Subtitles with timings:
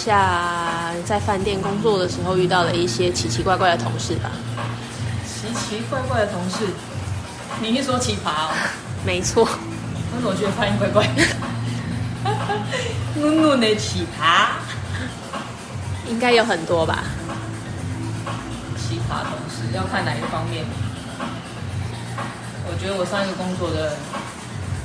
[0.00, 4.30] 下在饭店工作的时候遇到的一些奇奇怪怪的同事吧。
[5.26, 6.66] 奇奇怪怪的同事，
[7.60, 8.50] 你是说奇葩哦？
[9.04, 9.46] 没错。
[10.12, 11.06] 我怎么觉得发音怪怪？
[13.16, 14.48] 嫩嫩的奇葩，
[16.08, 17.04] 应该有很多吧？
[18.76, 20.64] 奇葩同事要看哪一方面？
[22.66, 23.96] 我觉得我上一个工作的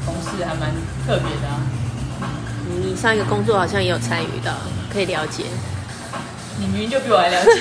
[0.06, 0.72] 同事还蛮
[1.06, 1.62] 特别的啊。
[2.96, 4.54] 你上一个工作好像也有参与到，
[4.90, 5.44] 可以了解。
[6.58, 7.52] 你明明就比我还了解。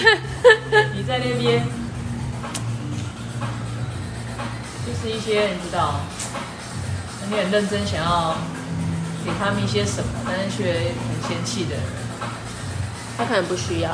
[0.94, 1.60] 你在那边，
[4.86, 5.98] 就是一些你知道，
[7.28, 8.36] 你很认真想要
[9.24, 11.82] 给他们一些什么，但是却很嫌弃的人。
[13.18, 13.90] 他可能不需要，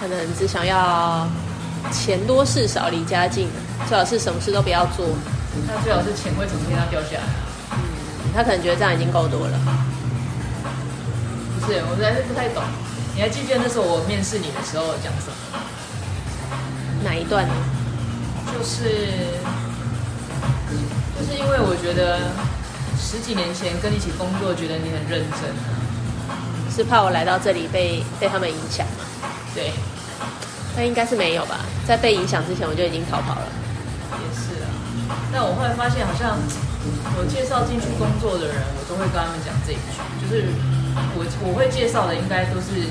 [0.00, 1.28] 可能只想要
[1.92, 3.50] 钱多事少离家近，
[3.86, 5.06] 最好是什么事都不要做。
[5.66, 7.24] 那最好是钱会从天上掉下来
[7.76, 7.76] 啊。
[8.34, 9.60] 他可能觉得这样已经够多了。
[11.84, 12.62] 我还是不太懂。
[13.14, 15.36] 你还记不记得那时候我面试你的时候讲什么？
[17.04, 17.54] 哪一段呢？
[18.52, 18.88] 就是，
[21.18, 22.30] 就是因为我觉得
[22.96, 25.76] 十几年前跟你一起工作，觉得你很认真啊。
[26.70, 29.04] 是怕我来到这里被被他们影响吗？
[29.54, 29.72] 对。
[30.76, 31.60] 那应该是没有吧？
[31.86, 33.46] 在被影响之前，我就已经逃跑了。
[34.14, 34.70] 也是啊。
[35.32, 36.38] 但我后来发现，好像。
[37.18, 39.82] 我介绍进去工作的人，我都会跟他们讲这一句，
[40.22, 40.46] 就是
[41.16, 42.88] 我我会介绍的，应该都是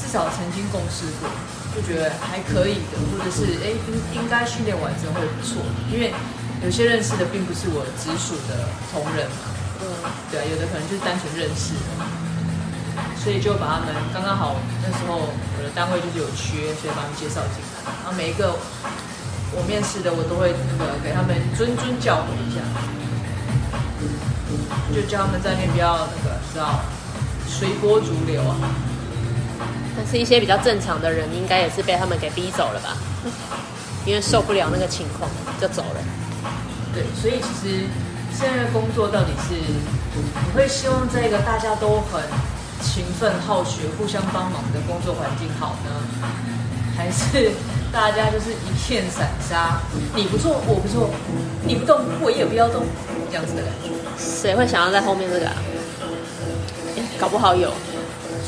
[0.00, 1.28] 至少曾经共事过，
[1.74, 6.12] 就觉得还可以的，或者是哎应应该训练完之后会不错，因为
[6.62, 9.50] 有些认识的并不是我直属的同仁嘛，
[9.82, 9.86] 嗯，
[10.30, 11.90] 对啊，有的可能就是单纯认识的，
[13.18, 18.56] 所以就把他们刚刚好那时候我的单位就是有缺，所以把他们介绍进来，然后每一个
[19.52, 22.62] 我面试的我都会那个给他们谆谆教诲一下。
[24.94, 26.78] 就叫他们在那边不要那个，知道
[27.58, 28.56] 随波逐流啊。
[29.96, 32.96] 但是，一些比较正常的人，应该也是被他们给逼走了吧？
[34.04, 36.00] 因为受不了那个情况，就走了。
[36.92, 37.86] 对，所以其实
[38.36, 42.22] 现在的工作到底是，你会希望在一个大家都很
[42.82, 45.90] 勤奋好学、互相帮忙的工作环境好呢，
[46.98, 47.52] 还是
[47.92, 49.80] 大家就是一片散沙？
[50.14, 51.08] 你不做，我不做；
[51.64, 52.84] 你不动，我也不要动。
[53.30, 55.54] 这样子的感觉，谁会想要在后面这个啊？
[57.24, 57.72] 搞不好有，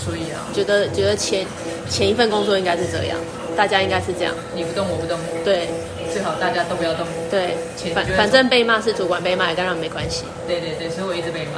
[0.04, 1.46] 所以啊，觉得觉得前
[1.88, 3.16] 前一份工作应该是这样，
[3.56, 5.70] 大家应该是这样，你不动我不动，对，
[6.12, 7.56] 最好大家都不要动，对，
[7.94, 10.24] 反反正被骂是主管被骂，也跟他们没关系。
[10.46, 11.52] 对对对，所以我一直被骂。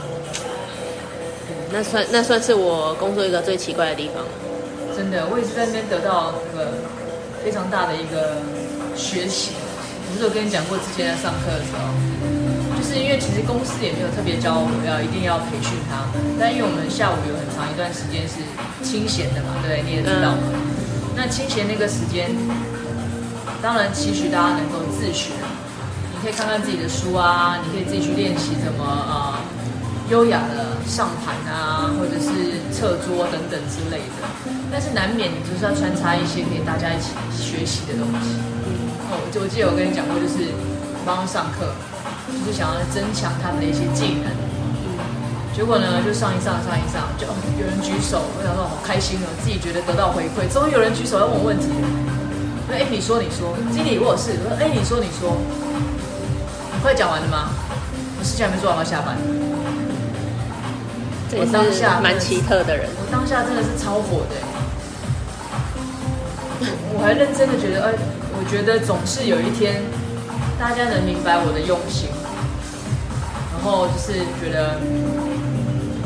[0.00, 4.24] 嗯，那算那算是我工作一个最奇怪的地方。
[4.96, 6.72] 真的，我也是在那边得到那个
[7.44, 8.40] 非常大的一个
[8.96, 9.50] 学习。
[10.08, 11.92] 我不是有跟你讲过，之前在上课的时候。
[13.18, 18.40] 其实公司也没有特别教我要一定要培训他们，但因为我们下午有很长一段时间是
[18.82, 20.34] 清闲的嘛，对，你也知道。
[20.36, 20.54] 嗯、
[21.16, 22.30] 那清闲那个时间，
[23.62, 25.32] 当然期许大家能够自学，
[26.12, 34.24] 你可以看看自己的书啊，你可以自己去练习怎么啊、呃、优雅的上盘啊，或者是侧桌等等之类的。
[34.70, 38.36] 但是难免你就是要穿插一些可以大家一起学习的东西。
[38.66, 40.52] 嗯，哦，我我记得我跟你讲过，就是
[41.04, 41.72] 帮他上课。
[42.46, 44.30] 就是想要增强他们的一些技能，
[45.52, 47.26] 结果呢，就上一上上一上，就
[47.58, 51.66] 有人举手，我想说好开心哦，自己觉得得到回馈，终于有人举手要问我问题。
[52.70, 54.30] 那哎，你说你说，经理我有事。
[54.46, 55.34] 我说哎，你说你说，
[56.70, 57.50] 你快讲完了吗？
[58.14, 59.18] 我事情还没做完，要下班。
[61.34, 64.38] 我当下蛮奇特的人，我当下真的是超火的。
[66.94, 67.92] 我还认真的觉得，哎，
[68.38, 69.82] 我觉得总是有一天。
[70.58, 72.15] 大家能明白我的用心，然
[73.66, 74.78] 后就是觉得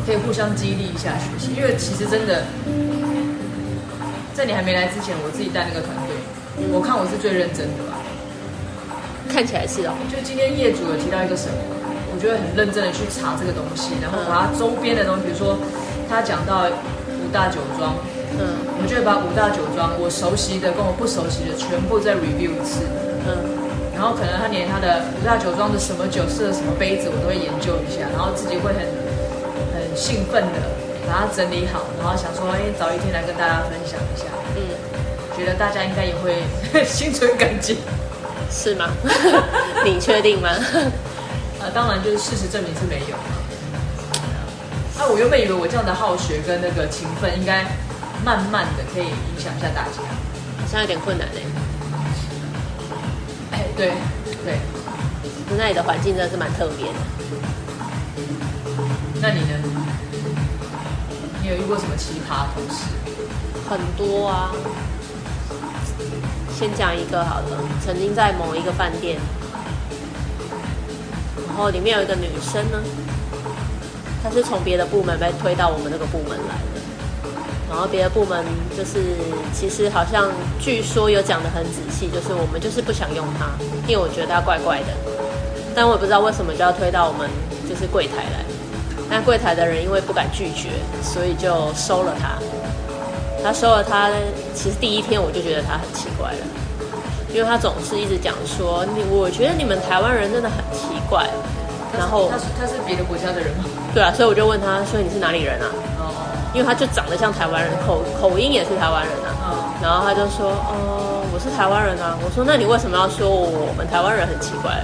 [0.06, 2.44] 可以互相激励一下学习，因为其实真的
[4.32, 6.16] 在你还没来之前，我自己带那个团队，
[6.72, 8.00] 我看我是最认真的吧。
[9.28, 9.92] 看起来是哦。
[10.10, 11.60] 就今天业主有提到一个什么，
[12.10, 15.60] 我觉得很认真的去查这个东西，然后把它周边的东西，比如说
[16.08, 17.94] 他讲到五大酒庄，
[18.40, 22.88] 嗯，我就会把五大酒庄我熟悉的跟我不熟悉的全部再 review 一次，
[23.28, 23.59] 嗯。
[24.00, 28.80] 然后可能他连他的五大酒庄的什么酒适合什么杯子，我都会研究一下，然后自己会很
[29.76, 30.58] 很兴奋的
[31.06, 34.24] 把它整理好，然后想说，哎，找一天来跟大家分享一下。
[34.56, 34.72] 嗯，
[35.36, 36.40] 觉得大家应该也会
[36.88, 37.76] 心存感激，
[38.50, 38.88] 是吗？
[39.84, 40.48] 你确定吗？
[41.60, 43.16] 呃，当然，就是事实证明是没有。
[44.96, 47.68] 那、啊、我原本以为我这样的好学跟那个勤奋，应该
[48.24, 50.00] 慢慢的可以影响一下大家，
[50.56, 51.44] 好像有点困难嘞。
[53.80, 53.92] 对
[54.44, 54.58] 对，
[55.56, 56.92] 那里的环境真的是蛮特别的。
[59.22, 59.56] 那你呢？
[61.40, 62.84] 你有遇过什么奇葩同事？
[63.70, 64.52] 很多啊。
[66.58, 69.18] 先讲一个好了，曾经在某一个饭店，
[71.48, 72.78] 然后里面有一个女生呢，
[74.22, 76.79] 她是从别的部门被推到我们那个部门来的，
[77.70, 78.44] 然后别的部门
[78.76, 78.98] 就是
[79.54, 80.28] 其实好像
[80.58, 83.46] 据说有讲的很仔细，就是我们就是不想用它，
[83.86, 84.88] 因为我觉得它怪怪的，
[85.74, 87.30] 但我也不知道为什么就要推到我们
[87.68, 88.44] 就是柜台来，
[89.08, 90.68] 但柜台的人因为不敢拒绝，
[91.00, 92.36] 所以就收了它。
[93.42, 94.10] 他收了他，
[94.52, 96.38] 其实第一天我就觉得他很奇怪了，
[97.32, 101.26] 因为他总是一直讲说，你我觉得你们台湾人真的很奇怪。
[101.96, 103.64] 然后他是他是别的国家的人吗？
[103.92, 105.66] 对啊，所以我就问他说，你是哪里人啊？
[106.50, 109.30] 哦，因为他就长得像台湾人，口口音也是台湾人啊。
[109.46, 112.18] 嗯，然后他就说，哦，我是台湾人啊。
[112.24, 114.82] 我说，那你为什么要说我们台湾人很奇怪？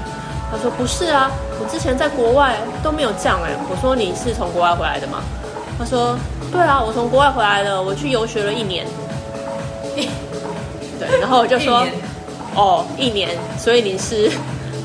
[0.51, 1.31] 他说不是啊，
[1.61, 3.51] 我之前在国外都没有这样哎。
[3.69, 5.19] 我说你是从国外回来的吗？
[5.79, 6.17] 他说。
[6.53, 8.87] 对啊，我从国外回来的，我去游学了一年。
[9.95, 11.85] 对，然后我就说，
[12.55, 14.31] 哦，一年，所以你是？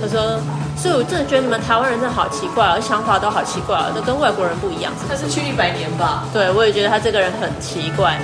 [0.01, 0.41] 他说，
[0.81, 4.91] 所以我真的觉得你们台湾人真的好奇怪啊，想法都好奇怪啊，都跟外国人不一样。
[5.07, 6.23] 他是去一百年吧？
[6.33, 8.17] 对，我也觉得他这个人很奇怪。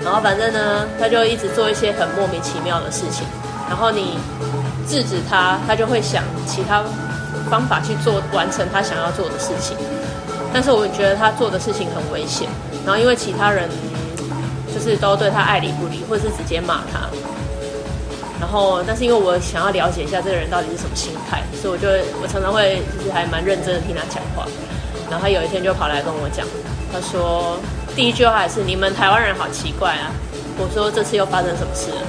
[0.00, 3.26] 然后反正呢，他就一直做一些很莫名其妙的事情。
[3.68, 4.16] 然后你
[4.86, 6.84] 制止他，他就会想其他
[7.50, 9.76] 方法去做，完成他想要做的事情。
[10.52, 12.48] 但是我觉得他做的事情很危险。
[12.86, 13.68] 然后因为其他人
[14.72, 17.08] 就是都对他爱理不理，或者是直接骂他。
[18.44, 21.88] 然后，但是因为我想要了解一下这个人到底是什么心态，所以我就
[22.20, 24.46] 我常常会就是还蛮认真的听他讲话。
[25.10, 26.46] 然后他有一天就跑来跟我讲，
[26.92, 27.58] 他说
[27.96, 30.12] 第一句话还是你们台湾人好奇怪啊。
[30.58, 32.02] 我说这次又发生什么事了？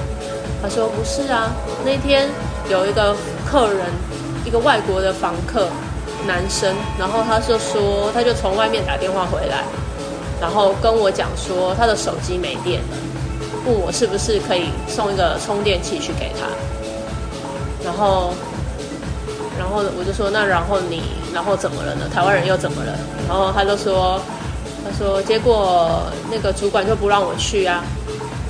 [0.60, 1.50] 他说不是啊，
[1.86, 2.28] 那天
[2.68, 3.16] 有一个
[3.48, 3.86] 客人，
[4.44, 5.70] 一个外国的房客，
[6.28, 9.64] 男生，然后他就说他就从外面打电话回来。
[10.38, 12.96] 然后跟我讲说他的手机没电了，
[13.66, 16.46] 问我是不是可以送一个充电器去给他。
[17.84, 18.32] 然后，
[19.58, 21.02] 然后我就说那然后你
[21.34, 22.08] 然后怎么了呢？
[22.12, 22.96] 台湾人又怎么了？
[23.28, 24.20] 然后他就说，
[24.84, 27.84] 他说结果那个主管就不让我去啊，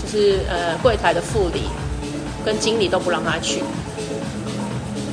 [0.03, 1.63] 就是呃柜台的副理
[2.45, 3.63] 跟经理都不让他去。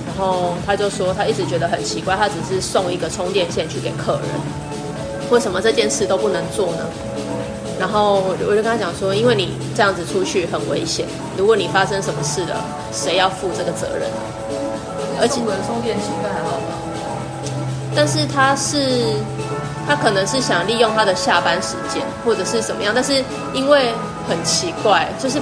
[0.05, 4.29] 然后他就说他一直觉得很奇怪，他只是送一个充电线去给客人。
[5.31, 6.85] 为什么这件事都不能做呢？
[7.79, 11.05] 然后我就跟他讲说，因为你这样子出去很危险，
[11.37, 14.09] 如果你发生什么事了，谁要负这个责任？
[15.19, 16.73] 而且充电器应该还好吧？
[17.95, 19.15] 但是他是
[19.87, 23.23] 他可能是想利用他的下班时间或者是什么样，但是
[23.53, 23.93] 因为
[24.27, 25.39] 很奇怪，就是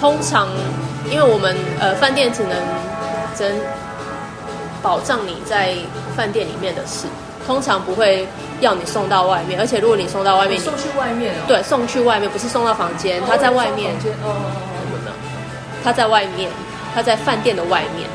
[0.00, 0.48] 通常
[1.10, 2.52] 因为我们呃饭店只能
[3.36, 3.56] 真
[4.82, 5.74] 保障你在
[6.16, 7.06] 饭店里面的事。
[7.48, 8.28] 通常不会
[8.60, 11.44] 要你送到外面，而且如果你送到外面，送去外面哦。
[11.48, 13.94] 对，送去外面不是送到房间，他在外面。
[14.22, 15.12] 哦哦哦，有的？
[15.82, 16.50] 他在外面，
[16.94, 18.06] 他在饭店的外面。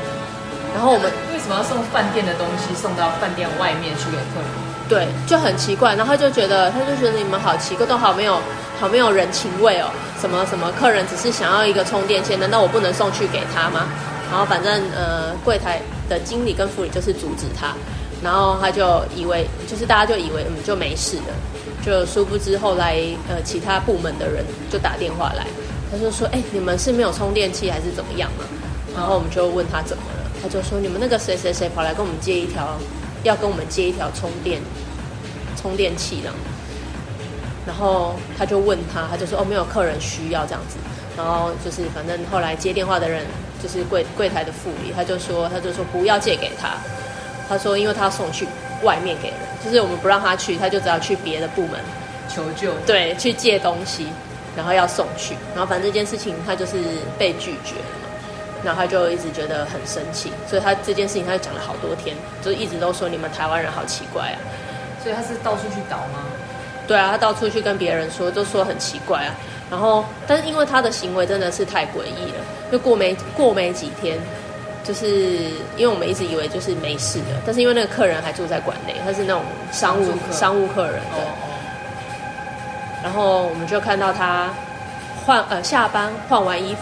[0.72, 4.46] 然后我们为什么要送饭店的东西送到饭店外面去给客人？
[4.88, 5.96] 对，就很奇怪。
[5.96, 8.38] 然后他就觉得，他就觉得你们好奇怪，都好没有
[8.78, 9.90] 好没有人情味哦。
[10.20, 13.86] 什么什么客人只是想要一个充电线，难道我不能送去给他吗？
[14.30, 17.74] 然后反正呃，柜台的经理跟副理就是阻止他。
[18.24, 21.34] 然后他就以为，就是大家就以为嗯就没事了，
[21.84, 22.96] 就殊不知后来
[23.28, 25.46] 呃其他部门的人就打电话来，
[25.92, 28.44] 他就说哎、欸、你们是没有充电器还是怎么样嘛？
[28.96, 32.78] 然后我们就问他怎么了，他就说你们那个谁谁谁跑来跟我们借一条，
[33.24, 34.62] 要跟我们借一条充电
[35.60, 36.30] 充电器的，
[37.66, 40.78] 然后他就问他，他就说哦没有客人需要这样子，
[41.14, 43.26] 然后就是反正后来接电话的人
[43.62, 46.78] 就是柜柜台的副理，他就说他就说不要借给他。
[47.48, 48.46] 他说：“因为他要送去
[48.82, 51.78] 外面给人，就是我们不让他去，他就只要去别的部门
[52.28, 54.06] 求救，对，去借东西，
[54.56, 56.78] 然后要送去，然后反正这件事情他就是
[57.18, 58.08] 被拒绝了嘛，
[58.64, 64.38] 然后他就一直觉得很生气，所以他这件事情他就讲了好多天，就一直都说你们台湾人好奇怪啊，
[65.02, 66.24] 所以他是到处去倒吗？
[66.86, 69.34] 对啊，他到处去跟别人说，都说很奇怪啊，
[69.70, 72.38] 然后但是因为他的行为真的是太诡异了，
[72.72, 74.18] 就过没过没几天。”
[74.84, 75.06] 就是
[75.76, 80.84] 因为我们一直以为就是没事的，但是因为那个客人还住在馆内，他是那种商务商务客。
[80.84, 81.26] 人的，
[83.02, 84.52] 然后我们就看到他
[85.24, 86.80] 换呃下班换完衣服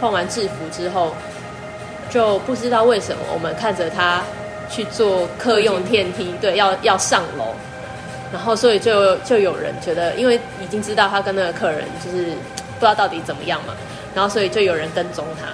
[0.00, 1.14] 换完制服之后，
[2.10, 4.22] 就不知道为什么我们看着他
[4.70, 7.54] 去坐客用电梯，对，要要上楼，
[8.32, 13.74] 然后所以就就有人觉得，因为已经知道他跟那个客人就是不知道到底怎么样嘛，
[14.14, 15.48] 然后所以就有人跟踪他。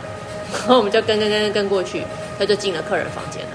[0.61, 2.04] 然后我们就跟跟跟跟过去，
[2.38, 3.50] 他就进了客人房间了。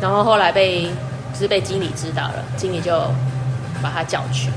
[0.00, 0.84] 然后后来被
[1.32, 2.92] 就是被经理知道了，经理就
[3.82, 4.50] 把他叫去，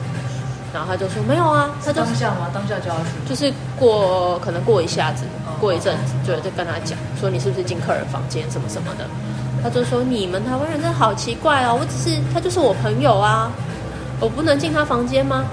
[0.74, 2.50] 然后他就说没有啊，他就当下吗？
[2.54, 5.26] 当下叫他去，就是过可能过一下子，
[5.60, 9.06] 过一阵子，就就跟他讲说你是不是进客人房间什么什么的，
[9.62, 13.52] 他就说你们台湾人真的好奇怪哦，我只是他就是我朋友啊，
[14.20, 15.46] 我不能进他房间吗？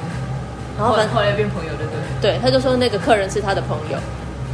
[0.79, 2.39] 然后后来变朋友对不对？
[2.39, 3.99] 对，他就说那个客人是他的朋友，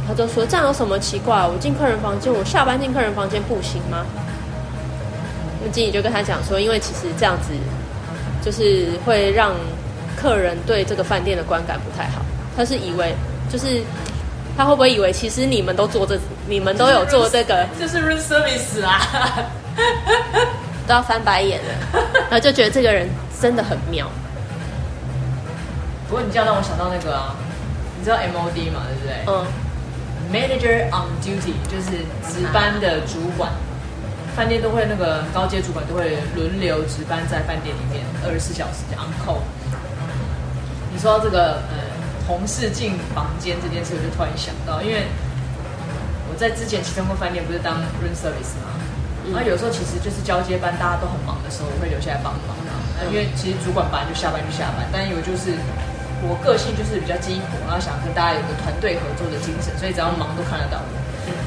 [0.07, 1.45] 他就说这样有什么奇怪？
[1.45, 4.05] 我进客人房间，我下班进客人房间不行吗？
[5.61, 7.51] 那经理就跟他讲说，因为其实这样子
[8.41, 9.51] 就是会让
[10.15, 12.21] 客人对这个饭店的观感不太好。
[12.55, 13.13] 他是以为
[13.51, 13.81] 就是
[14.55, 19.01] 他会不会以为其实你们都做这，你们都有做这个， 就是 room service 啊，
[20.87, 21.99] 都要翻白眼了，
[22.29, 23.09] 然后就觉得这个人
[23.41, 24.07] 真的很妙。
[26.07, 27.35] 不过你这样让我想到那个啊，
[27.97, 29.25] 你知道 MOD 嘛，对不对？
[29.27, 29.45] 嗯。
[30.27, 33.49] Manager on duty 就是值班的主管，
[34.35, 39.39] 饭店都会那个高阶主管都会轮流值班在饭店里面，二十四小时 on call。
[40.91, 41.79] 你说到这个呃
[42.27, 45.07] 同事进房间这件事，我就突然想到，因为
[46.29, 48.75] 我在之前启东过饭店，不是当 room service 吗，
[49.31, 52.83] 然后有时候其实就是交接班，大家都很忙的时候，我会留下来帮忙啊。
[53.09, 55.55] 因为其实主管本来就下班就下班，但有就是。
[56.25, 60.89] 我个性就是比较激活，然后想跟大家有个团队合作的精神，所以只要忙都看得到我。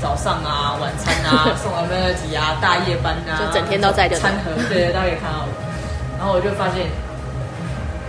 [0.01, 5.53] 早上啊，晚餐啊， 送 amenity 啊，大夜班啊，就整天都在这餐盒，对，大家可以看到我。
[6.19, 6.87] 然后我就发现，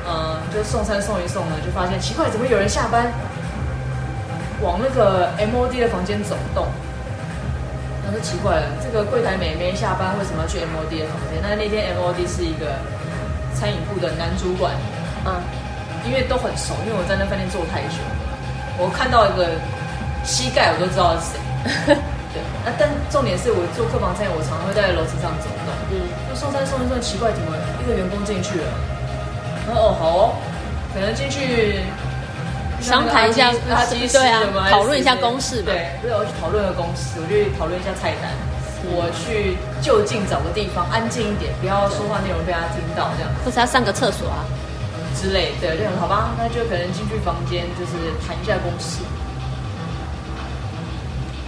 [0.06, 3.08] 嗯，就送餐送一送呢，就发现奇怪，怎么有人下班
[4.62, 6.68] 往那个 MOD 的房间走动？
[8.06, 11.42] 那就奇怪了，这个柜台妹妹下班为什么要去 MOD 的房间？
[11.42, 12.76] 那那天 MOD 是一个
[13.56, 14.76] 餐饮部的男主管，
[15.26, 15.42] 嗯。
[16.06, 18.02] 因为都很熟，因为我在那饭店做太久，
[18.78, 19.50] 我看到一个
[20.24, 21.96] 膝盖，我都知道是谁。
[22.34, 25.70] 对，那但重点是我做客房餐饮，我常常会在楼层上走动。
[25.92, 28.72] 嗯，就送餐送一送，奇怪，怎么一个员工进去了？
[29.68, 30.22] 然后哦，好哦，
[30.94, 31.84] 可能进去
[32.80, 34.42] 商谈一下阿基对啊，
[34.72, 35.62] 讨论一下公事。
[35.62, 38.32] 对，所以我去讨论个公事，我去讨论一下菜单。
[38.84, 43.30] 我去就近找个地方安静一点，不要说话内容被他听到，这样。
[43.46, 44.42] 或者他上个厕所啊。
[45.16, 47.92] 之类，的，就很好吧，那就可能进去房间，就是
[48.26, 49.04] 谈一下公事。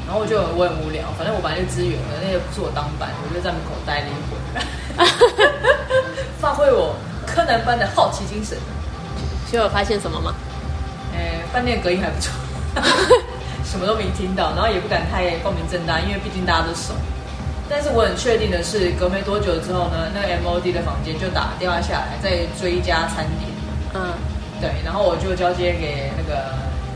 [0.06, 5.08] 然后我就我很无聊，反正我本来就资源的，那个不是我当班，我就在门口待了一会儿，
[6.40, 8.58] 发挥我柯南般的好奇精神。
[9.50, 10.34] 结果发现什么吗？
[11.16, 12.34] 哎，饭店隔音还不错，
[13.64, 16.94] 什么都没听到，然后也不敢太光明正大，因为毕竟大家都熟。
[17.70, 23.53] 但是我很确定的是，隔没多久之后呢，那个 MOD 的房间就打电话下来，再追加餐点。
[23.94, 24.14] 嗯，
[24.60, 26.50] 对，然后我就交接给那个，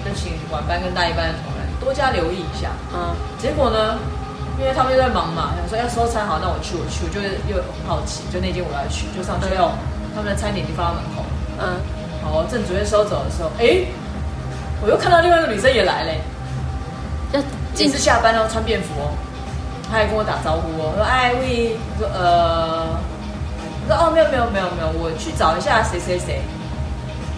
[0.04, 2.72] 就请晚班跟大一班的同仁多加留意一下。
[2.94, 4.00] 嗯，结果呢，
[4.60, 7.22] 因为他们又在忙嘛，想说要收餐，好，那我去，我去，我就
[7.54, 9.78] 又很好奇，就那间我要去，就上去哦，
[10.16, 11.24] 他们的餐点就放到门口。
[11.60, 11.78] 嗯，
[12.24, 13.86] 好，正准备收走的时候，哎，
[14.82, 16.22] 我又看到另外一个女生也来嘞，
[17.34, 17.42] 要
[17.76, 19.14] 也是下班哦，穿便服哦，
[19.90, 22.88] 她还跟我打招呼哦，说哎喂，我说呃，
[23.86, 26.42] 我说哦没有没有没有没有，我去找一下谁谁谁。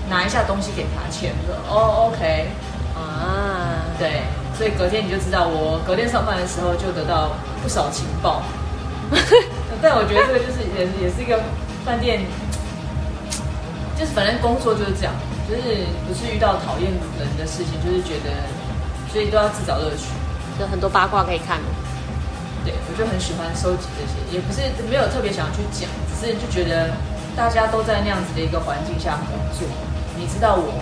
[0.09, 2.47] 拿一下东西给他签，说哦，OK，
[2.95, 4.23] 啊，对，
[4.57, 8.41] 所以隔天你就知道，我隔天上班的时候就得到不少情报。
[9.81, 11.39] 但我觉得这个就是也也是一个
[11.85, 12.21] 饭店，
[13.97, 15.13] 就是反正工作就是这样，
[15.47, 18.29] 就是不是遇到讨厌人的事情，就是觉得，
[19.13, 20.09] 所以都要自找乐趣，
[20.59, 21.57] 有很多八卦可以看。
[22.65, 26.91] 对，我就很喜欢收集这些，也不是没有特别想要去讲，只是就觉得
[27.39, 29.65] 大家都在那样子的一个环境下工作。
[30.17, 30.73] 你知道我，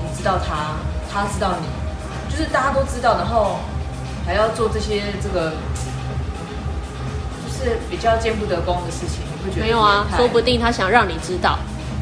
[0.00, 0.72] 你知道他，
[1.12, 1.66] 他知道你，
[2.34, 3.58] 就是大家都知道，然后
[4.24, 5.52] 还要做这些这个，
[7.44, 9.66] 就是比较见不得光的事情，你会觉得？
[9.66, 11.58] 没有啊，说不定他想让你知道，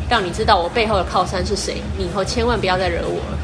[0.08, 3.38] 让你知道我背后的靠山是谁，你以后千万不要再惹我了。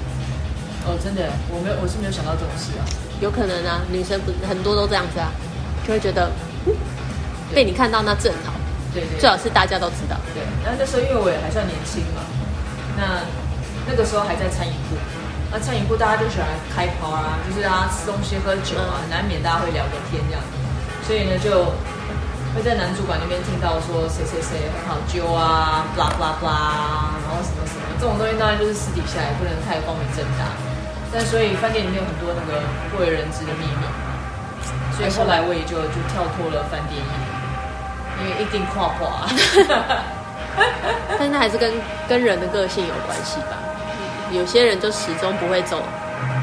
[0.86, 2.86] 哦，真的，我没有，我是没有想到这种事啊。
[3.20, 5.26] 有可能啊，女生不很多都这样子啊，
[5.84, 6.30] 就会觉得，
[6.66, 6.72] 嗯，
[7.52, 8.52] 被你看到那正好，
[8.96, 10.16] 对对，最好是大家都知道。
[10.32, 12.24] 对，然后那时候因为我也还算年轻嘛。
[12.96, 13.20] 那
[13.84, 14.96] 那个时候还在餐饮部，
[15.52, 20.56] 那餐饮部大家就喜欢开趴啊，就是大家吃东西喝酒啊，难免大家会聊个天这样子，
[21.04, 21.76] 所以呢就
[22.56, 30.48] 会在男主管那边听到说谁谁谁很好揪啊，blah blah blah，然后什么什么这种东西当然就是私底下也不能太光明正大，
[31.12, 33.84] 但所以饭店里面有很多那个不为人知的秘密，
[34.96, 37.12] 所以后来我也就就跳脱了饭店业，
[38.20, 39.26] 因为一定跨跨。
[41.18, 41.72] 但那还是跟
[42.08, 43.56] 跟人的个性有关系吧。
[44.30, 45.82] 有些人就始终不会走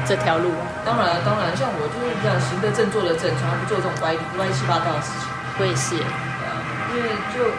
[0.06, 0.50] 这条路。
[0.84, 5.28] 当然，当然，像我就是这样行得正，坐得正，从来不做这种歪歪七八糟的事情。
[5.58, 7.50] 我也是，因为就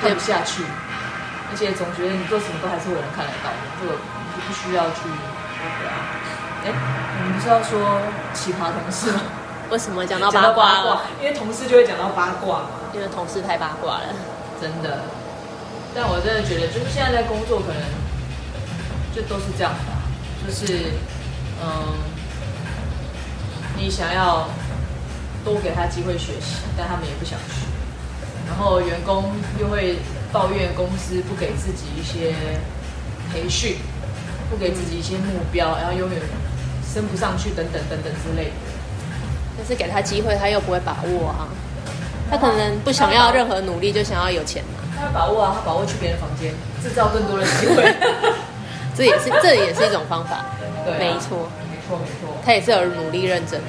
[0.00, 0.62] 看不下去。
[1.50, 3.48] 而且总觉得你做什么都还是会有人看得到，
[3.80, 3.94] 这个
[4.36, 5.96] 你不需要去对啊。
[6.64, 6.72] 哎，
[7.24, 8.00] 你不是要说
[8.34, 9.20] 奇葩同事吗？
[9.70, 11.02] 为什么讲到八卦了？
[11.20, 12.77] 因为同事就会讲到八卦嘛。
[12.94, 14.14] 因为同事太八卦了，
[14.60, 15.02] 真的。
[15.94, 17.82] 但我真的觉得，就是现在在工作，可能
[19.14, 20.02] 就都是这样吧。
[20.46, 20.92] 就是，
[21.60, 21.94] 嗯，
[23.76, 24.48] 你想要
[25.44, 27.66] 多给他机会学习，但他们也不想学。
[28.46, 29.98] 然后员工又会
[30.32, 32.34] 抱怨公司不给自己一些
[33.32, 33.76] 培训，
[34.48, 36.20] 不给自己一些目标，然后永远
[36.94, 38.50] 升不上去，等等等等之类的。
[39.56, 41.48] 但是给他机会，他又不会把握啊。
[42.30, 44.80] 他可能不想要任何努力，就想要有钱嘛。
[44.96, 47.94] 他要把握啊，他把握去别人房间，制造更多的机会。
[48.94, 50.44] 这也是这也是一种方法。
[50.84, 52.36] 对啊，没错，没错，没错。
[52.44, 53.66] 他也是有努力认真的。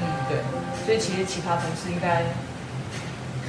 [0.00, 0.38] 嗯，对。
[0.84, 2.22] 所以其实奇葩同事应该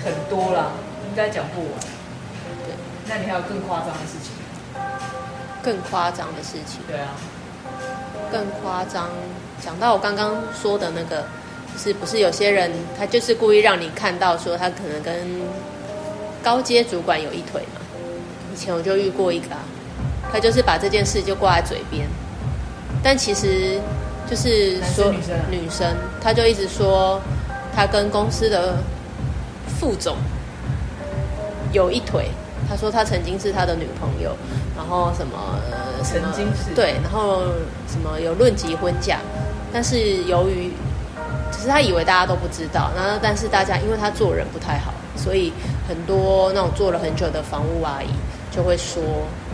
[0.03, 0.71] 很多啦，
[1.09, 1.71] 应该讲不完。
[2.65, 2.73] 对。
[3.07, 4.31] 那你还有更夸张的事情？
[5.61, 6.81] 更夸张的事情？
[6.87, 7.09] 对啊。
[8.31, 9.09] 更夸张，
[9.61, 11.23] 讲到我刚刚说的那个。
[11.77, 15.13] 是不是有些人他就是故意让你看到说他可能跟
[16.43, 17.81] 高阶主管有一腿嘛？
[18.53, 19.59] 以前我就遇过一个啊，
[20.31, 22.07] 他就是把这件事就挂在嘴边，
[23.01, 23.79] 但其实
[24.29, 27.19] 就是说女生，女生，他就一直说
[27.75, 28.77] 他跟公司的
[29.79, 30.17] 副总
[31.71, 32.27] 有一腿，
[32.69, 34.35] 他说他曾经是他的女朋友，
[34.77, 35.59] 然后什么
[36.03, 37.41] 什么曾经是对，然后
[37.87, 39.19] 什么有论及婚嫁，
[39.73, 40.71] 但是由于
[41.55, 45.53] 其实他以为大家都不知道，然后但是大家因为他做人不太好，所以
[45.87, 48.07] 很多那种做了很久的房屋阿姨
[48.51, 49.03] 就会说，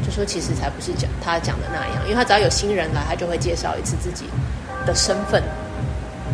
[0.06, 4.26] 就说其实才不是讲他讲的那样，因为他只要有新人来，他就会介绍一次自己
[4.86, 5.44] 的身份。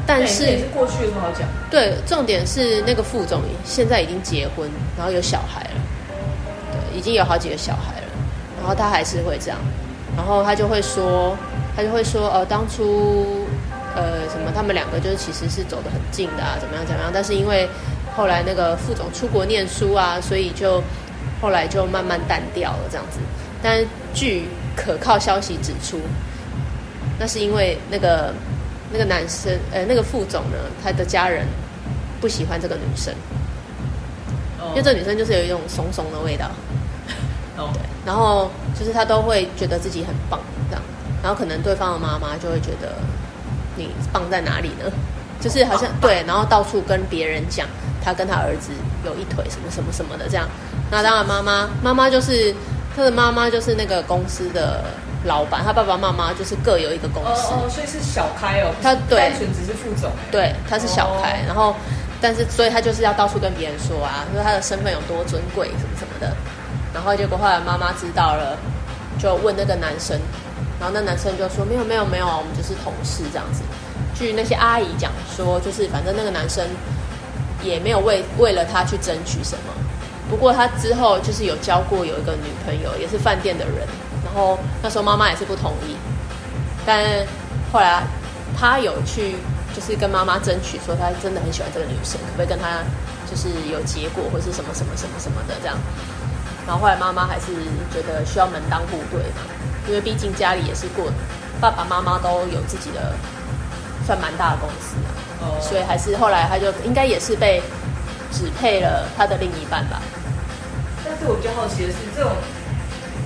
[0.06, 1.48] 但是，是过去不好讲？
[1.72, 5.82] 对，重点是那个副总现在已经结婚，然后有小孩了，
[6.72, 8.08] 对，已经有好几个小孩了，
[8.60, 9.58] 然后他还是会这样，
[10.16, 11.36] 然后他就会说，
[11.76, 13.48] 他就会说，呃，当初。
[13.96, 14.52] 呃，什么？
[14.54, 17.10] 他们两个就是其实是走得很近的啊，怎么样怎么样？
[17.14, 17.68] 但是因为
[18.16, 20.84] 后来那个副总出国念书啊，所以就
[21.42, 23.20] 后来就慢慢淡掉了这样子。
[23.64, 26.00] 但据可靠消息指出，
[27.18, 28.34] 那是因为那个
[28.92, 31.48] 那个男生，呃，那个副总呢，他的家人
[32.20, 33.14] 不喜欢这个女生，
[34.72, 36.52] 因为这个女生就是有一种怂怂的味道。
[37.56, 40.38] 哦，对，然后就是他都会觉得自己很棒
[40.70, 40.84] 这样，
[41.24, 42.94] 然后可能对方的妈妈就会觉得。
[43.76, 44.92] 你放在哪里呢？
[45.42, 47.68] 就是好像对，然后到处跟别人讲
[48.04, 48.72] 他跟他儿子
[49.06, 50.48] 有一腿什么什么什么的这样。
[50.90, 52.56] 那当然妈妈妈妈就是
[52.96, 54.84] 他的妈妈就是那个公司的
[55.26, 57.54] 老板，他爸爸妈妈就是各有一个公司。
[57.54, 58.74] 哦，所以是小开哦。
[58.82, 60.10] 他对，单纯只是副总。
[60.32, 61.76] 对，他是小开，然后
[62.22, 66.34] 但是所以他就是要到处跟别人说啊，说他的身份有多尊贵什么什么的。
[66.94, 68.58] 然后结果后来妈妈知道了，
[69.20, 70.18] 就问那个男生。
[70.80, 73.62] 然后那男生就说：“没有没有没有啊，我们就是同事这样子。”
[74.14, 76.66] 据那些阿姨讲说，就是反正那个男生
[77.64, 79.74] 也没有为为了他去争取什么。
[80.30, 83.88] 不过他之后就是有交过有一个女朋友，也是饭店的人。
[84.24, 85.96] 然后那时候妈妈也是不同意，
[86.86, 87.04] 但
[87.72, 88.04] 后来
[88.58, 89.36] 他有去
[89.76, 92.84] 就是跟妈妈争取，说他真的很喜欢这个女生，可不可以跟他
[93.30, 95.78] 就是有结果或是什么什么什么什么的这样。
[96.66, 97.54] 然后后来妈妈还是
[97.94, 99.44] 觉得需要门当户对嘛。
[99.88, 101.12] 因为毕竟家里也是过，
[101.60, 103.14] 爸爸妈妈都有自己的
[104.06, 105.10] 算蛮大的公司啊，
[105.42, 107.62] 哦，所以还是后来他就应该也是被
[108.32, 110.02] 指配了他的另一半吧。
[111.04, 112.32] 但是我比较好奇的是，这种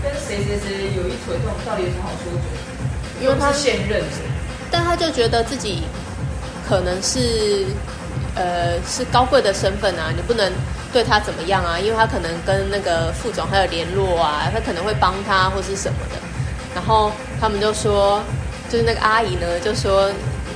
[0.04, 3.24] 跟谁谁谁有一腿，这种到底有什么好说嘴？
[3.24, 4.04] 因为他是现任，
[4.72, 5.84] 但他就觉得自己
[6.68, 7.66] 可能是
[8.36, 10.52] 呃是高贵的身份啊，你不能。
[10.92, 11.78] 对他怎么样啊？
[11.78, 16.19] 因为他可能跟那个副总还有联络啊，他可能会帮他或是什么的。
[16.76, 18.22] 然后他们就说，
[18.70, 20.10] 就是那个阿姨呢，就说，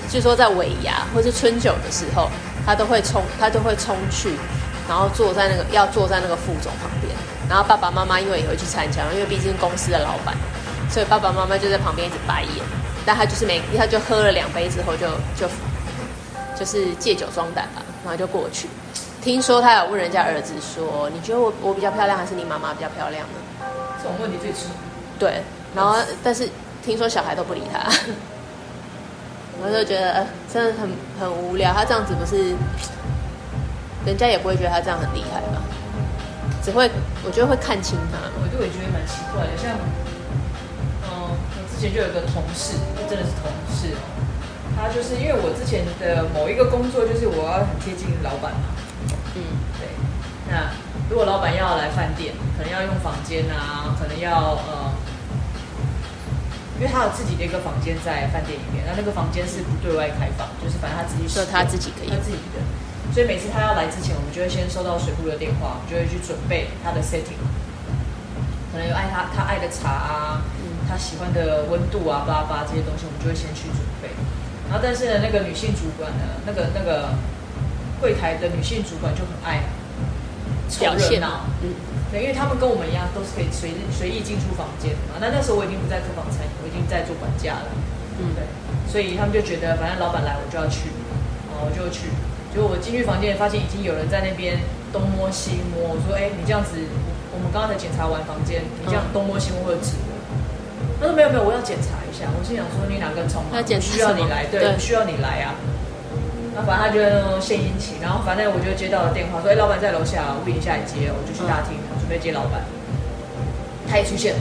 [0.09, 2.29] 据说在尾牙或是春酒的时候，
[2.65, 4.35] 她都会冲，她都会冲去，
[4.87, 7.13] 然后坐在那个要坐在那个副总旁边。
[7.49, 10.35] 然后爸爸妈妈因为也会去参加，因为毕竟公司的老板，
[10.89, 12.63] 所以爸爸妈妈就在旁边一直白眼。
[13.05, 15.45] 但他就是没，他就喝了两杯之后就就
[16.57, 18.69] 就是借酒壮胆吧，然后就过去。
[19.21, 23.65] 听说他有问人家儿子说：“你觉得我我比较漂亮，还是你妈妈比较漂亮呢？”
[24.01, 24.67] 这种问题最吃。
[25.19, 25.43] 对，
[25.75, 26.49] 然后但是
[26.83, 27.79] 听说小孩都不理他，
[29.61, 31.73] 我就觉得呃真的很很无聊。
[31.73, 32.55] 他这样子不是，
[34.05, 35.61] 人家也不会觉得他这样很厉害吧？
[36.63, 36.89] 只会
[37.25, 38.17] 我觉得会看轻他。
[38.39, 39.71] 我就也觉得蛮奇怪的，像
[41.03, 42.77] 嗯，我之前就有个同事，
[43.09, 43.91] 真的是同事，
[44.77, 48.71] 他就是因为我之前的某一个工作，就是我要很贴近老板嘛。
[49.35, 49.43] 嗯，
[49.79, 49.89] 对。
[50.47, 50.69] 那那
[51.09, 54.92] 如果老板要来饭店，可能要用房间啊，可能要呃，
[56.83, 62.59] 因为他有自己的一个房间在饭店里面，那那个房间是不对外开放，就是反正他自己说他自己可以，他自己的。
[63.15, 67.39] 所以每次他要来之前，我们就会先收到水户的电话，我们就会去准备他的 setting，
[68.73, 74.11] 可能有爱他他爱的茶啊，嗯、他喜欢的温度啊，巴拉巴拉这些东西，我们就会先去准备。
[74.67, 77.15] 然后但是呢，那个女性主管呢，那个那个
[78.03, 79.63] 柜台的女性主管就很爱
[80.73, 81.69] 凑热闹，嗯，
[82.09, 85.21] 对，因为他们跟我们一样，都是可以随随意进出房间的嘛。
[85.21, 87.69] 那那时候我已经不在客房餐饮，我已经在做管家了，
[88.17, 88.41] 嗯，对，
[88.89, 90.89] 所以他们就觉得反正老板来我就要去，
[91.53, 92.09] 哦我就去。
[92.53, 94.59] 结果我进去房间，发现已经有人在那边
[94.93, 95.89] 东摸西摸。
[95.89, 96.77] 我说：“哎，你这样子，
[97.33, 100.13] 我们刚刚才检查完房间，你这样东摸西摸会指纹。”
[101.01, 103.57] 他说：“没有没有，我要检查一下。”我心想说：“你哪根葱嘛？
[103.81, 105.57] 需要你来，对，需要你来啊。”
[106.55, 112.61] 那反正他就献殷勤，然后反正我就接到了电话，说：“哎，老板在楼下，我一下来接。”我就去大厅，准备接老板。
[113.89, 114.35] 他也出现，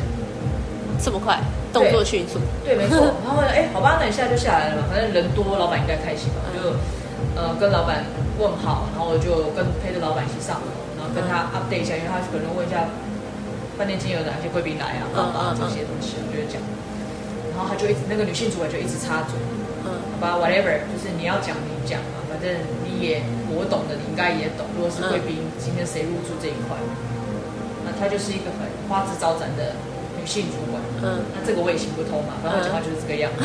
[1.02, 1.40] 这么快，
[1.72, 2.38] 动作迅速。
[2.64, 3.16] 对，没错。
[3.24, 6.46] 然后哎，好吧，那你现在就下来了嘛，反正人多，老板应该开心吧？
[6.52, 6.76] 就。
[7.34, 8.04] 呃，跟老板
[8.36, 12.84] 问好，然后我就跟陪着老板一起上楼，然后跟他 update 一下，因为他可能问一下
[13.78, 16.60] 饭店今天有哪些贵宾来啊，啊啊这些东西，我就讲。
[17.54, 19.38] 然后他就一直那个女性主管就一直插嘴，
[19.84, 22.50] 嗯，好吧，whatever，就是你要讲你讲嘛，反正
[22.86, 24.66] 你也我懂的，你应该也懂。
[24.74, 26.78] 如果是贵宾，今天谁入住这一块，
[27.84, 29.74] 那她就是一个很花枝招展的
[30.18, 33.42] 女性主管，嗯，那这个我也行不通嘛，反正我讲话就是这个样子。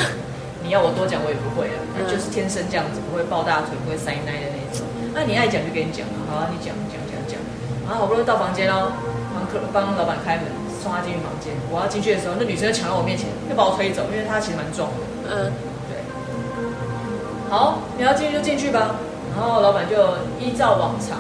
[0.66, 4.84] 你要我多讲，我也不会了，嗯、就是天生这样子，不会抱大腿，不会塞奶的那种。
[5.14, 7.40] 那你爱讲就给你讲嘛，好啊，你讲讲讲讲。
[7.86, 8.92] 然后好不容易到房间喽，
[9.32, 10.50] 帮客帮老板开门，
[10.82, 11.54] 送他进去房间。
[11.72, 15.00] 我要进去的时候，那女生就抢到我面前，就把我推走，因为她其实蛮壮的。
[15.30, 15.67] 嗯，对。
[17.50, 18.96] 好，你要进去就进去吧。
[19.36, 19.96] 然后老板就
[20.40, 21.20] 依照往常，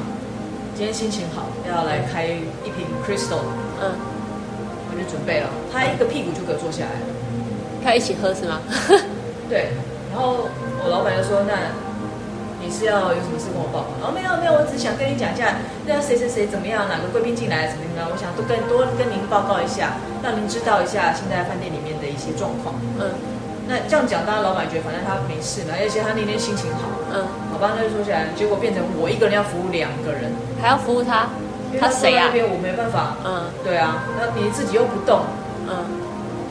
[0.76, 3.46] 今天心情好，要来开一瓶 Crystal。
[3.80, 3.94] 嗯，
[4.90, 5.50] 我就准备了。
[5.72, 7.06] 他一个屁股就给我坐下来了。
[7.84, 8.60] 他一起喝是吗？
[9.48, 9.70] 对，
[10.12, 10.50] 然后
[10.84, 11.72] 我老板就说：“那
[12.60, 18.10] 你是要有什么事跟我报告？”哦，没有没有，我只想跟你讲一下，那谁谁谁怎么样，哪个贵宾进来怎么样？
[18.12, 22.76] 我想多跟多跟您报告一下，让您知道一下现在饭店里面的一些状况。
[23.00, 23.13] 嗯，
[23.67, 26.88] 那这样讲，当然老板觉得反正他没事嘛，而且他那天心情好。
[27.13, 31.30] 嗯，好吧，那就说起来，结果变成我一个人要服务两个人，还要服务他，
[31.80, 32.27] 他谁呀？
[32.27, 33.17] 那边我没办法。
[33.23, 35.21] 嗯，对啊，那你自己又不动。
[35.67, 36.08] 嗯。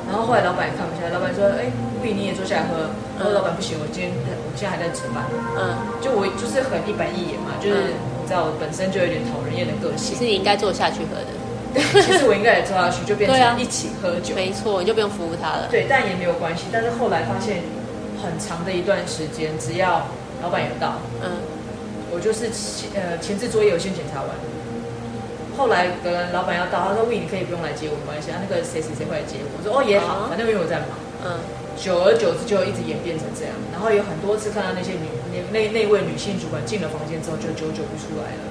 [0.07, 1.67] 然后后来老板也看不下来，老板说：“哎，
[1.99, 2.87] 不，你也坐下来喝。”
[3.19, 5.27] 我说：“老板不行，我今天我现在还在值班。”
[5.59, 10.15] 嗯，就我就是很一板一眼嘛，就是你知道我本身就有点讨人厌的个性。
[10.15, 11.35] 其实你应该坐下去喝的。
[11.77, 14.35] 对，其实我应该也坐下去，就变成一起喝酒。
[14.35, 15.69] 没错，你就不用服务他了。
[15.71, 16.65] 对，但也没有关系。
[16.73, 17.63] 但是后来发现，
[18.23, 20.09] 很长的一段时间，只要
[20.43, 21.37] 老板有到，嗯，
[22.11, 24.31] 我就是前呃前置作业我先检查完。
[25.57, 29.49] 后来跟老板要到，他说：“喂，你可以不用来接我，没关系啊。”那个谁谁谁会来接我？
[29.57, 31.41] 我说：“哦，也好，反正因为我在忙。”嗯，
[31.81, 33.57] 久而久之就一直演变成这样。
[33.73, 38.45] 然后有很多次看到那些女那那那位女性主管进了房间之后，就久久不出来了。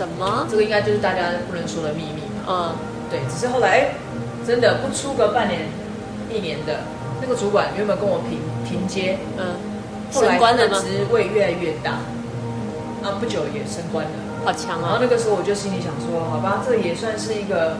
[0.00, 0.46] 什么？
[0.50, 2.22] 这个应该就是大家不能说的秘密。
[2.48, 2.72] 嗯，
[3.10, 3.20] 对。
[3.28, 3.88] 只是后来，
[4.46, 5.68] 真的不出个半年、
[6.32, 6.80] 一年的，
[7.20, 9.60] 那个主管原本跟我平平阶，嗯，
[10.10, 12.00] 后来他的职位越来越大，
[13.04, 14.10] 啊，不久也升官了。
[14.42, 14.88] 好强啊！
[14.88, 17.76] 然后那个时候我就心里想说，好吧，这也算是一个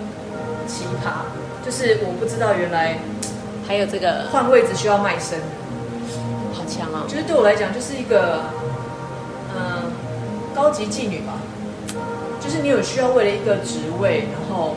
[0.69, 1.25] 奇葩，
[1.65, 2.99] 就是我不知道原来
[3.67, 5.41] 还有这个换位置需要卖身，
[6.53, 7.09] 好强啊！
[7.09, 8.45] 就是对我来讲，就是一个
[9.57, 9.89] 嗯
[10.55, 11.41] 高级妓女吧，
[12.41, 14.75] 就是你有需要为了一个职位，然后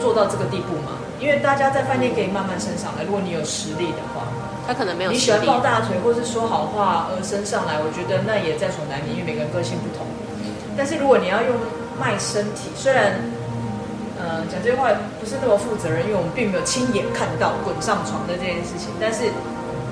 [0.00, 0.98] 做到这个地步吗？
[1.20, 4.26] 因为大家在饭店可以慢慢升上来，如果你有实力的话，
[4.66, 5.12] 他可能没有。
[5.12, 10.04] 你喜欢抱大腿或是说好话而升上来，我觉得那也在所难免，因为每个人个性不同。
[10.76, 11.54] 但是如果你要用
[12.00, 13.22] 卖身体，虽然，
[14.18, 19.30] 呃，讲这句话不是那么负责任，因为我们并没有亲眼看到滚上床的这件事情，但是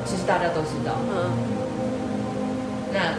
[0.03, 0.99] 其实大家都知道。
[1.15, 1.31] 嗯。
[2.91, 3.15] 那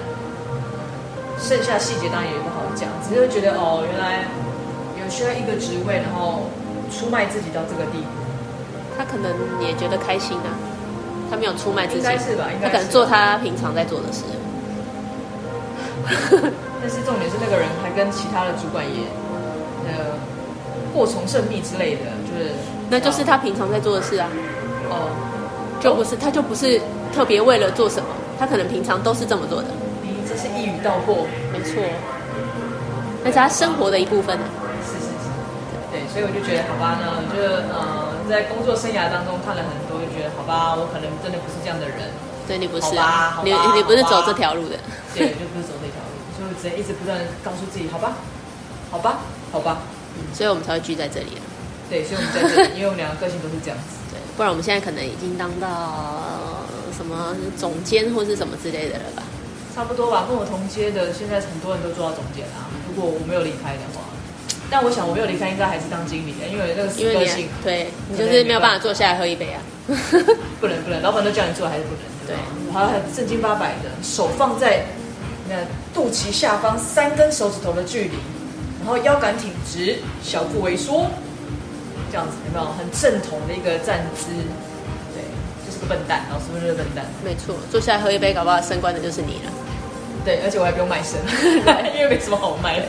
[1.42, 4.24] 剩下细节当然也不好讲，只是觉得哦，原来
[5.02, 6.46] 有需要一个职位，然后
[6.94, 8.08] 出卖自己到这个地步，
[8.96, 10.54] 他可能也觉得开心啊。
[11.32, 12.46] 他没有出卖自己，应该是吧？
[12.54, 12.68] 应该？
[12.68, 14.24] 他可能做他平常在做的事。
[16.82, 19.08] 但是重点是那个人还跟其他的主管也，
[19.88, 20.14] 呃，
[20.94, 22.52] 过从甚密之类的，就是
[22.90, 24.28] 那就是他平常在做的事啊。
[24.90, 25.10] 哦，
[25.80, 26.82] 就不是，他就不是
[27.14, 29.70] 特别为了做什么，他可能平常都是这么做的。
[30.82, 31.78] 你这是一语道破，没错。
[33.24, 34.36] 那是他生活的一部分。
[34.82, 35.30] 是是是，
[35.94, 37.38] 对，所以我就觉得好吧呢，就
[37.70, 42.10] 呃，在工作生涯当中看了很多，就觉得好吧，我可能真的不是这样的人。
[42.48, 44.76] 对，你不是啊，你你不是走这条路的。
[45.14, 46.18] 对，就不是走这条路。
[46.34, 48.18] 所以我只能一直不断告诉自己，好吧，
[48.90, 49.20] 好吧，
[49.52, 49.78] 好吧。
[50.18, 51.38] 嗯，所以我们才会聚在这里。
[51.88, 54.02] 对，所以我们在这里， 因为我们两个个性都是这样子。
[54.10, 56.66] 对，不然我们现在可能已经当到
[56.98, 59.22] 什么总监或是什么之类的了吧？
[59.74, 62.68] 差不多吧，跟我同阶的，现在很多人都做到总监啊。
[62.88, 64.02] 如果我没有离开的话，
[64.70, 69.62] 但我想我没有离开，应该还是当经理的，因为那个个性，因为你对你就是没有办法坐下来喝一杯啊。
[70.60, 72.04] 不能不能，老板都叫你做还是不能？
[72.28, 72.36] 对，
[72.74, 74.86] 还很正经八百的，手放在
[75.50, 75.56] 那
[75.94, 78.16] 肚脐下方三根手指头的距离，
[78.80, 81.08] 然后腰杆挺直，小腹微缩，
[82.12, 84.28] 这样子有没有很正统的一个站姿？
[85.92, 87.04] 笨蛋，老师们就是笨蛋。
[87.22, 89.52] 没错，坐下来喝一杯，搞不好升官的就是你了。
[90.24, 91.20] 对，而且我还不用卖身，
[91.94, 92.86] 因为没什么好卖的。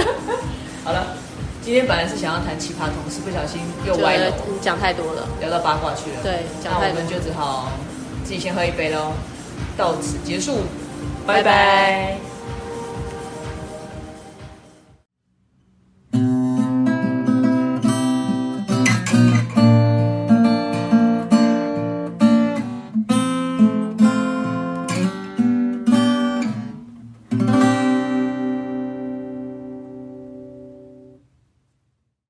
[0.82, 1.14] 好了，
[1.60, 6.22] 今天本来是想要谈奇葩同事，不小心又歪了，讲太多了，聊到八卦去了。
[6.22, 7.70] 对，那我们就只好
[8.24, 9.12] 自己先喝一杯喽，
[9.76, 10.60] 到此结束，
[11.26, 11.42] 拜拜。
[11.42, 12.31] 拜拜。